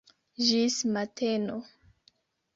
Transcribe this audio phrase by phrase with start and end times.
[0.45, 1.61] Ĝis mateno.